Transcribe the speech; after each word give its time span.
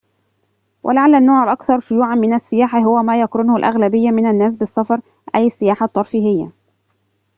ولعلّ 0.83 1.15
النوع 1.15 1.43
الأكثر 1.43 1.79
شيوعاً 1.79 2.15
من 2.15 2.33
السياحة 2.33 2.79
هو 2.79 3.03
ما 3.03 3.21
يقرنه 3.21 3.55
الأغلبية 3.57 4.11
من 4.11 4.25
الناس 4.29 4.57
بالسفر 4.57 5.01
أي 5.35 5.45
السياحة 5.45 5.85
الترفيهية 5.85 6.51